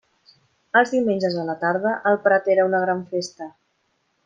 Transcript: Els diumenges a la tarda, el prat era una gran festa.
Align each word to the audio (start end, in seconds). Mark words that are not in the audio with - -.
Els 0.79 0.93
diumenges 0.93 1.35
a 1.41 1.43
la 1.51 1.55
tarda, 1.65 1.93
el 2.13 2.19
prat 2.25 2.51
era 2.55 2.67
una 2.71 2.83
gran 2.87 3.07
festa. 3.15 3.53